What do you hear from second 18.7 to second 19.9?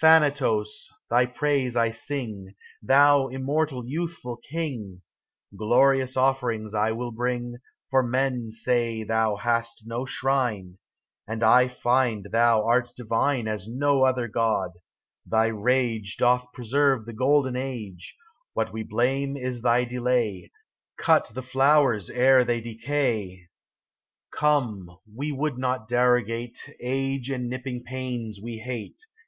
we blame is thy